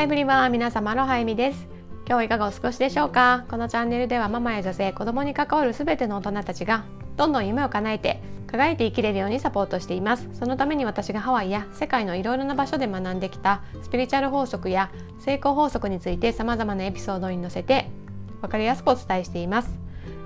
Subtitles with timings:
[0.00, 1.68] ハイブリは皆様のハイミです。
[2.06, 3.44] 今日はいかがお過ごしでしょうか？
[3.50, 6.84] このチャンネルではママや女性子供に関わるすべての大人たちが
[7.18, 10.26] どんどん夢を叶えて輝いて生きれるようにサポートしています。
[10.32, 17.90] そのために私がハワイや世界のいろいろな場所で学んできたスピリチュアル法則や成功法則について様々なエピソードに載せて
[18.40, 19.68] 分かりやすくお伝えしています。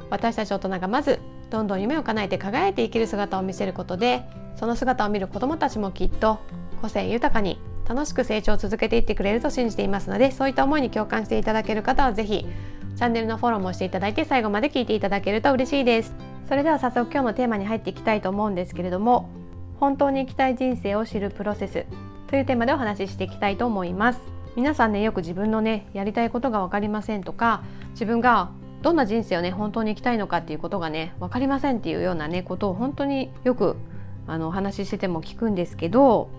[0.09, 1.19] 私たち大人がまず
[1.51, 4.23] どんどん夢を叶えて輝いて生きる姿を見せることで
[4.55, 6.39] その姿を見る子どもたちもきっと
[6.81, 12.47] 個性豊かに楽しく成長を続けていってくれると信じていますのでそういった思いに共感していただける方は是非
[12.97, 16.15] チャンネルのフォローもしていただいて最後まで聞いていただけると嬉しいです。
[16.49, 19.31] それでは早速今日のテーマに入っていきたいと思うんですけれども
[19.81, 21.87] 本当に生きたい人生を知るプロセス
[22.29, 24.21] というテーマでお話ししていきたいと思います。
[24.57, 28.51] 皆さんねよく自分のねやりたいことが分かりませんとか自分が
[28.83, 33.77] どんな人生をね本当に生きたいのかっていうことがね分かりませんっていうようなねことを本当によく
[34.29, 36.31] あのお話ししてても聞くんですけど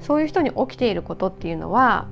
[0.00, 2.08] そういう人に起きていることっていうのは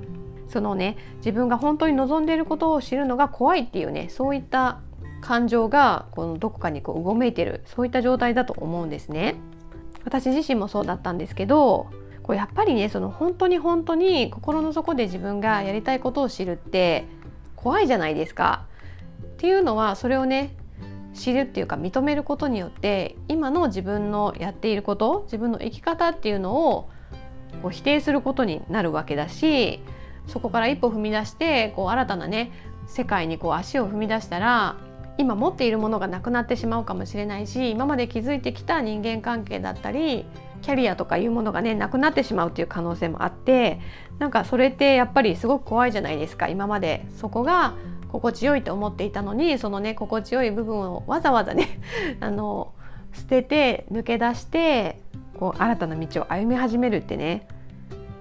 [0.49, 4.81] そのね自分が本当に望んでいることを知るのが怖いっていうねそういった
[5.21, 9.37] 感情がこのどこかにこううごめいてるそういった状態だと思うんですね。
[10.05, 11.87] 私自身もそうだったんですけど
[12.23, 17.07] こうやっぱりねその本当に本当に心の底で自分がやりたいことを知るって
[17.57, 18.67] 怖いじゃないですか。
[19.23, 20.55] っていうのはそれをね
[21.15, 26.91] 知るっていうか認めることによって今の自分のやっていること自分の生き方っていうのを
[27.65, 29.81] こう否定することになるわけだし
[30.27, 32.53] そこから一歩踏み出してこう新たなね
[32.87, 34.77] 世界にこう足を踏み出したら
[35.17, 40.27] 今持っているものがなくなってしまうかもしれないし今まで築いてきた人間関係だったり
[40.61, 43.81] キャリアとかいうものがねなくなってしまうっていう可能性もあって
[44.19, 47.07] なんかそれってやっぱりすごく怖いじゃないですか今まで。
[47.17, 47.75] そこが
[48.09, 51.81] 心地よいと思っていたのにそのね心地よい部分をわざわざね
[52.21, 52.73] あの
[53.13, 55.01] 捨てて抜け出して
[55.35, 57.47] こう新たな道を歩み始めるってね、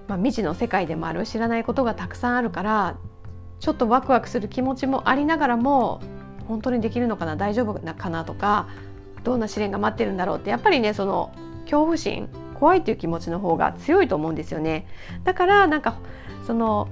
[0.08, 2.96] まあ、未知の世界でもある知らないことがたくさんあるから
[3.60, 6.00] ちょっとワクワクする気持ちもありながらも
[6.48, 8.68] 本当にできるのかな大丈夫かなとか
[9.22, 11.32] どんな試練が待ってるんだろうってやっぱりねその
[11.64, 14.86] 恐怖心怖いっていう気持ちの方が強いと思うんですよね。
[15.24, 15.96] だからなんか
[16.46, 16.88] その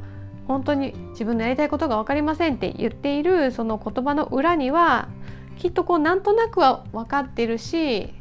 [0.49, 5.09] 本当に自分のやりたいことが分かりませんって言っているその言葉の裏には
[5.57, 8.13] きっとこうなんとなくは分かってるし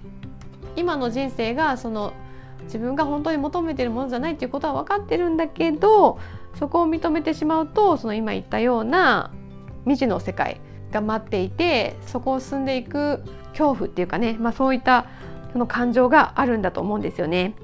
[0.76, 2.14] 今の人生がその
[2.64, 6.20] 自分が本当に求めてるものじゃないっていうことは分かってるんだけど
[6.58, 9.32] そこを認めてしまうとその今言ったような
[9.84, 10.62] 未知の世界
[10.92, 15.08] が待っていてそこを進んでいく恐怖っていうかね、まあ、そういった
[15.54, 17.56] その感情があるんだと思うんですよね。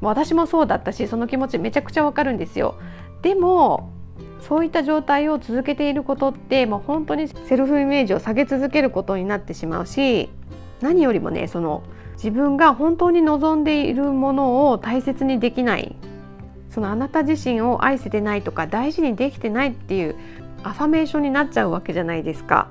[0.00, 2.76] 私もそうだったしその気持ちめちゃくちゃわかるんですよ。
[3.22, 3.90] でも
[4.40, 10.30] そういった状態を続けていることってもう本当にセルフイメージを下げ続けることになってしまうし
[10.80, 11.82] 何よりもねその
[12.14, 15.96] 自分が本当に望んでいるものを大切にできない
[16.70, 20.16] そのあなた自身を愛せてないとか大事にできてないっていう
[20.62, 22.70] アファメーションになっちゃうわけじゃないですか。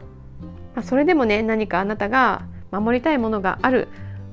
[0.75, 3.88] まあ、それでもね何かあなたが守りたいものがある、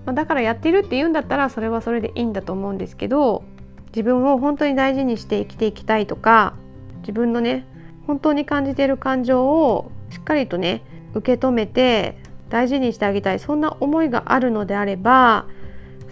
[0.04, 3.44] まあ、だからやってるって言うんだったらそれはそれでいいんだと思うんですけど
[3.88, 6.54] 自分を本当に大事にして生きていきたいとか
[7.00, 7.66] 自分のね
[8.06, 10.82] 本当に感じている感情をしっかりとね
[11.14, 12.18] 受け止めて
[12.52, 15.46] 大事にしてあげたいそんな思いがあるのであれば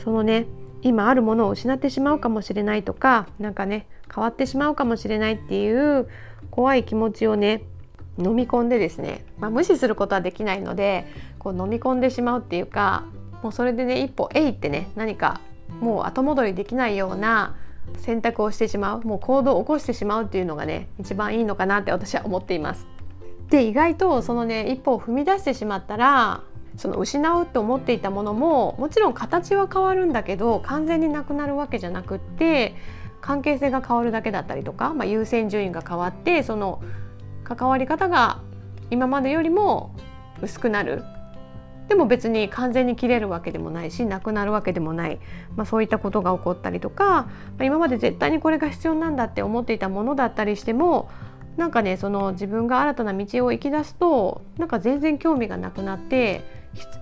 [0.03, 0.47] そのね
[0.81, 6.09] 今あるものを失ってしまうかもしれないとか何かね変わってしまうかもしれないっていう
[6.51, 7.63] 怖い気持ちをね
[8.17, 11.07] 飲み込んでですね、まあ、無視することはできないので
[11.39, 13.05] こう飲み込んでしまうっていうか
[13.43, 15.43] もうそれでね一歩えいってね何か
[15.81, 17.55] もう後戻りできないような
[17.99, 23.00] 選択をしてしまうもう行動を起こしてしまうっていうのがね一番いいのかなって私は思っています。
[23.51, 26.43] で意外とそのね一歩を踏み出してしまったら
[26.77, 32.75] その失うって思っていたものももちろん形は変わるんだけど完全になくなるわけじゃなくって
[33.21, 36.81] 関係性が変わるだけだったりとか、まあ、優先順位が変わってその
[37.45, 38.41] 関わり方が
[38.91, 39.95] 今までよりも
[40.41, 41.05] 薄くなる。
[41.89, 45.19] でも別に完全に切れるわけでもないしなくなるわけでもない、
[45.57, 51.11] まあ、そういったことが起こったりとか、まあ、今まで絶対にこれが必要なんだって思っていたものだったりしても
[51.61, 56.43] なんかねその自分が新たな道を行き出すとなんか全然興味がなくなって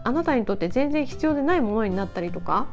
[0.02, 2.66] あなたにとって全然必要でないものになったりとか、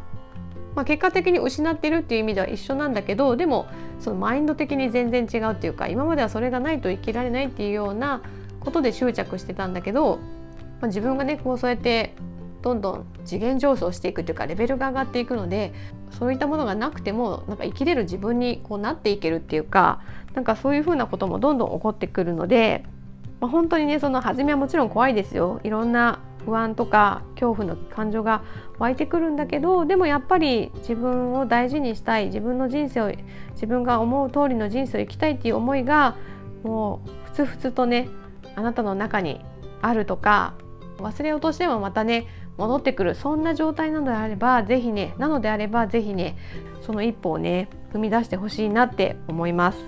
[0.73, 3.67] まあ、結果的に失ってるっていう意味では一緒なんだけどでも
[3.99, 8.23] そのマインド的に全然違うっていうか今まではそれがないと生きられないっていうような
[8.59, 10.17] ことで執着してたんだけど、
[10.81, 12.15] まあ、自分がねこうそうやって
[12.65, 15.71] どんどん次元上昇していくというかレベルが上がっていくので
[16.09, 20.01] そういったものがなくてもなんか生きれる自分にこうなっていけるっていうか
[20.33, 22.83] なんかそういうふうなこともどんどん起こってくるので、
[23.39, 25.59] まあ、本当にねその初めはもちろん怖いですよ。
[25.63, 28.41] いろんな不安とか恐怖の感情が
[28.79, 33.11] 湧いてくるんだけどでもやっぱり自分を大事にしたい自分の人生を
[33.53, 36.15] 自分が思う通りの人生を生きたいっていう思いが
[36.63, 38.09] もうふつふつとね
[38.55, 39.41] あなたの中に
[39.83, 40.55] あるとか
[40.97, 42.27] 忘れようとしてもまたね
[42.57, 46.37] 戻ってくるそんな状態なのであれば是非ねなのであれば是非ね
[46.81, 49.79] その一歩をね踏み出してほしいなって思います。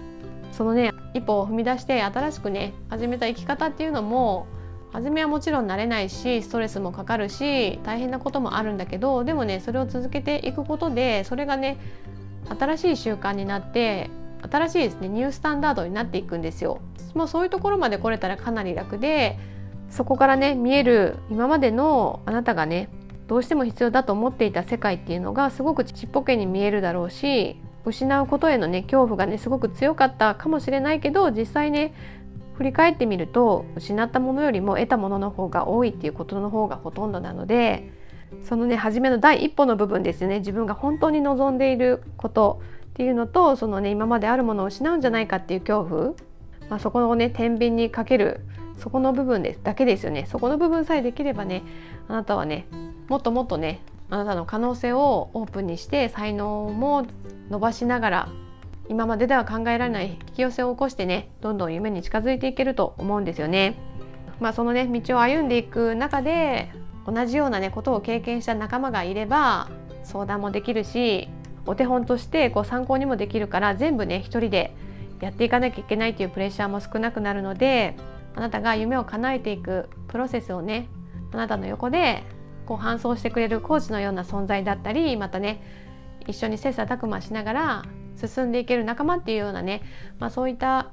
[0.52, 4.48] そのね一歩を踏み出して新しくね始めた生き方っていうのも
[4.92, 11.78] 初めはもちろん慣れないしストレスもかかるし大変なこともあるんだけどでもねそれを続けていくことでそれがね
[12.58, 14.10] 新しい習慣になって
[14.50, 16.80] 新しいですねニュースタンダードになっていくんですよ。
[17.14, 19.38] もうそういうところまで来れたらかなり楽で
[19.90, 22.90] そこからね見える今までのあなたがね
[23.28, 31.94] どうしても必要だと思っていた世界っていうのがすごくちっぽけに見えるだろうし失うことへのね恐怖がねすごく強かったかもしれないけど実際ね
[32.56, 37.92] 振り返ってみると失ったものよりも得たものの方が多いっていうことの方がほとんどなので
[38.44, 40.40] そのね初めの第一歩の部分ですね。
[40.40, 46.14] 自分が本当に望んでいることっていうのとそのね今まであるものを失うんじゃないかっていう恐怖、
[46.70, 48.42] まあ、そこをね天秤にかける
[48.78, 51.64] そこの部分ですだけですよねそこの部分さえできればね
[52.08, 52.68] あなたはね
[53.08, 57.06] もっともっとねあなたの可能性をオープンにして才能も
[57.50, 58.30] 伸ばしながら
[58.90, 63.78] 今まででは考えられない引き寄せを起こしてねどんどん夢に近づいていけると思うんですよね。
[64.40, 66.72] まあ、そのね道を歩んでいく中で
[67.08, 69.70] 同じようなねことを経験した仲間がいれば
[70.04, 71.28] 相談もできるし
[71.66, 74.76] お手本としてこう参考にもできるから全部ね一人で
[75.20, 77.96] やっていかなきゃいけないというプレッシャーも少なくなるので
[78.36, 80.88] あなたが夢を叶えていくプロセスをね
[81.32, 82.24] あなたの横で
[82.66, 85.62] こう伴走してくれるコーチのような存在だったりまたね
[86.28, 87.86] 一緒に切磋琢磨しながら
[88.16, 89.82] 進んでいける仲間っていうようなね、
[90.20, 90.92] まあ、そういった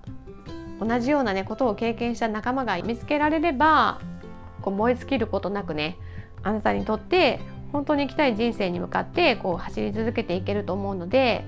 [0.81, 4.01] 同じようなねことを経験した仲間が見つけられれば
[4.63, 5.99] こう燃え尽きることなくね
[6.43, 7.41] あなたにとって
[7.73, 11.45] 本当に生きたい人生に向かってこう走り続けていけると思うので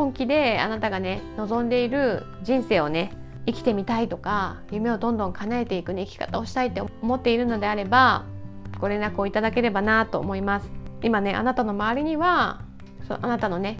[0.00, 3.12] 本気であなたがね望んでいる人生をね
[3.44, 8.24] 生きてみたいとか夢をどんどん叶えていく、ね、生き方をしたいって思っているのであれば
[8.80, 10.72] ご連絡をいただければなと思います。
[11.02, 12.62] 今ねあなたの周りには
[13.06, 13.76] そあなたのね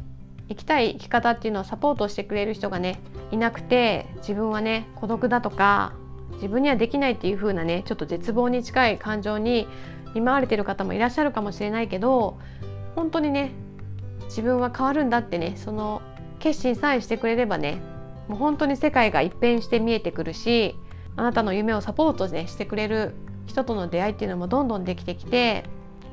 [0.51, 3.01] 生きたい生き方っていうのをサポートしてくれる人がね
[3.31, 5.95] いなくて自分はね孤独だとか
[6.35, 9.67] 自分にはできないっていう風なねちょっと絶望に近い感情に
[10.15, 12.39] 見舞われてる方もいらっしゃるかもしれないけど
[12.95, 13.53] 本当にね
[14.25, 16.03] 自分は変わるんだってねその
[16.41, 17.81] 決心さえしてくれればね
[18.27, 20.77] もう本当に世界が一変して見えてくるし
[21.17, 23.15] あなたの夢をサポート、ね、してくれる
[23.47, 25.65] 人との出会いっていうのもどんどんできてきて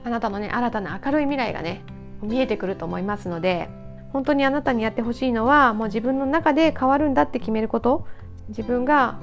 [0.04, 1.84] あなたのね新たな明るい未来がね
[2.22, 3.70] 見えてくると思いますので
[4.14, 8.08] 本当にあなたにやってほしいのはもう自分の中で変わるんだって決めること。
[8.50, 9.20] 自分が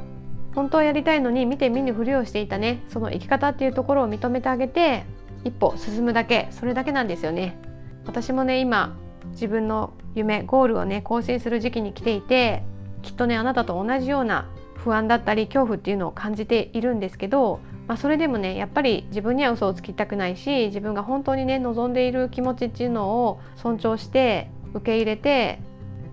[0.54, 5.04] 本当はやりたいのに見て見ぬふりをしていたねその生き方っていうところを認めてあげて
[5.42, 7.58] 一歩進むだけそれだけなんですよね。
[8.06, 8.96] 私もね今
[9.34, 12.62] 自分の夢ゴールをね更新する時期に来ていて
[13.02, 25.60] きっとねあなたと同じような不安だったり恐怖っていうのを感じているんですけど、まあ、それでもねやっぱり自分には嘘をつきたくないし自分が本当にね望んでいる気持ちっていうのを尊重して受け入れて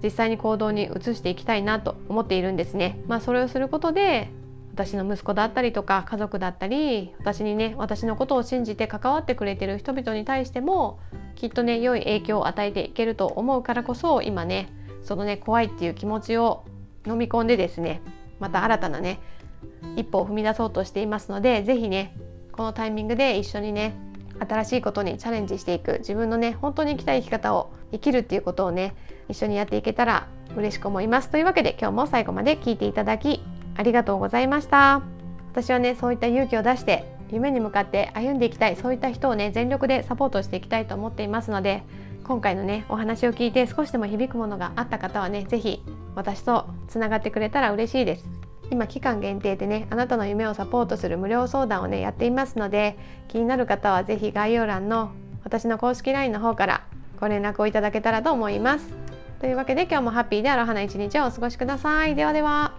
[0.03, 2.99] 実際に行動に移していきたいなと思っているんですね。
[3.07, 4.29] まあ、それをすることで
[4.73, 10.99] 私の息子だったりとか家族だったり私にね私のことを信じて関わってくれてる人々に対しても
[11.35, 14.69] きっとね良い影響を与えていけると思うからこそ今ね
[15.03, 16.63] そのね怖いっていう気持ちを
[17.05, 18.01] 飲み込んでですね
[18.39, 19.19] また新たなね
[19.97, 22.15] 一歩を踏み出そうとしていますので是非ね
[22.51, 23.95] このタイミングで一緒にね
[24.39, 28.95] 新しいことにチャレンジしていく自分のね本当に生きたい生き方を生きるっていうことをね
[29.29, 31.29] 一緒にやっていけたら嬉しく思います。
[31.29, 33.43] というわけで今日も最後まで聞いていただき
[33.75, 35.01] ありがとうございました。
[35.51, 41.83] 私はねそういった勇気を出して夢に向かって歩んでいきたいそういった人をね全力でサポートしていきたいと思っていますので
[42.23, 45.83] 今回のねお話を聞いて少しでも響くものがあった方はね是非
[46.15, 48.29] 私とつながってくれたら嬉しいです。
[48.69, 52.97] 今期間限定でねあなたの夢をサポートする無料相談をねやっていますので
[53.27, 55.11] 気になる方は是非概要欄の
[55.43, 56.83] 私の公式 LINE の方から
[57.19, 58.87] ご連絡をいただけたらと思います。
[59.41, 62.15] というわけで今日もハッピーでアロハな一日をお過ごしください。
[62.15, 62.70] ではでは。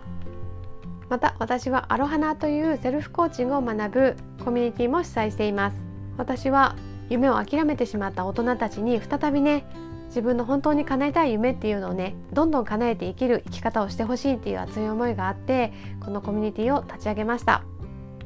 [1.12, 4.16] また私はアロハナというセルフコーチングを学ぶ
[4.47, 5.76] コミュニティも主催しています。
[6.16, 6.75] 私は
[7.11, 9.66] 夢を諦めてしまった大人たちに再びね
[10.07, 17.62] 自分の本当に叶えたい夢っていうのをねどんどん叶えて生きる生き方をしてほしいっていう熱い思いがあってこのコミュニティを立ち上げました。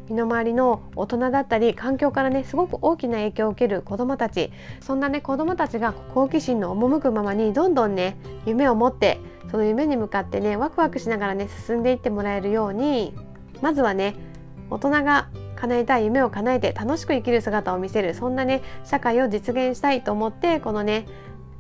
[0.09, 4.53] 身の回りの大人だったり環境からねすごく大きな影響を受ける子どもたち。
[4.81, 9.21] そんなね子どもたちが好奇心の赴くままにどんどんね夢を持って
[9.51, 13.15] その夢に向かってねワクワクしながらね進んでいってもらえるように
[13.63, 14.15] まずはね
[14.71, 21.07] 大人が叶えたい夢を叶えて楽しく生きる姿を見せるそんなね社会を実現したいと思ってこのね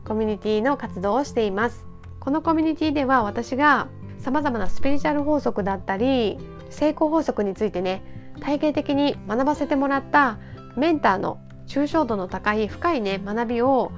[0.05, 1.87] コミュニティの活動をしています。
[2.21, 3.87] このコミュニティでは私が
[4.19, 6.39] さまざまなスピリチュアル法則だったり
[6.71, 8.03] 成功法則についてね
[8.41, 10.39] 体系的に学ばせてもらった
[10.77, 13.93] メンターの抽象度の高い深いね学びを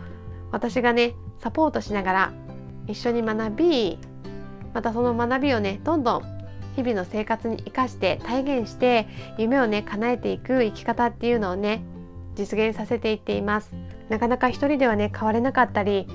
[0.53, 2.33] 私がねサポートしながら
[2.87, 3.99] 一緒に学び
[4.75, 6.23] またその学びをねどんどん
[6.77, 11.83] 日々の生活に生かして体現して夢をね叶えていく生き方っていうのをね
[12.37, 13.75] 実現させていっています。
[14.09, 16.07] なかなか一人ではね変われなかったり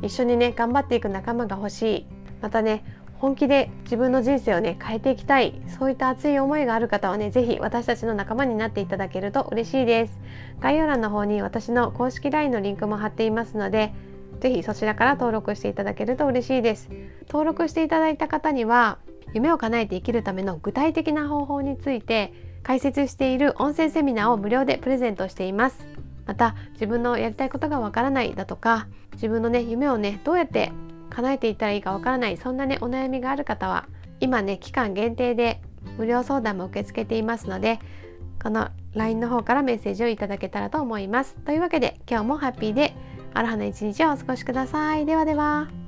[0.00, 2.06] 一緒にね頑張っていく仲間が欲しい。
[2.40, 2.84] またね
[3.22, 5.54] 本気で自分の人生をね変えていきたい。
[5.78, 10.18] そういった熱い思いがある方はね是非私たちの仲間になっていただけると嬉しいです。
[10.58, 13.92] 概要欄の方に私の公式 LINE のリンクも貼っていますので
[14.40, 16.90] 是非そちらから登録していただけると嬉しいです。
[17.28, 18.98] 登録していただいた方には
[19.34, 22.32] 夢を叶えて生きるための具体的な方法について
[22.64, 25.86] 解説している音声セミナーを無料でプレゼントしています。
[26.26, 30.72] また自分のやりたいことがわからないだとか自分のね夢をねどうやって
[31.12, 33.86] 叶えていったらいいかわからないそんなねお悩みがある方は
[34.20, 35.60] 今ね期間限定で
[35.98, 37.80] 無料相談も受け付けていますので
[38.42, 41.36] この LINE の方からメッセージをいただけたらと思います。
[41.44, 42.94] というわけで今日もハッピーで
[43.34, 45.06] アロハな一日をお過ごしください。
[45.06, 45.81] ではでは。